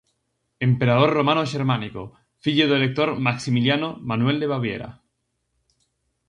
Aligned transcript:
Emperador 0.69 1.09
romano-xermánico, 1.17 2.03
fillo 2.43 2.65
do 2.67 2.77
elector 2.79 3.09
Maximiliano 3.27 3.89
Manuel 4.09 4.37
de 4.41 4.49
Baviera. 4.53 4.89